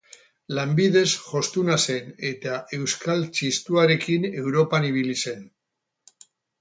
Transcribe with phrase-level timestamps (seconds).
[0.59, 5.49] Lanbidez jostuna zen eta Euskal Txistuarekin Europan ibili zen.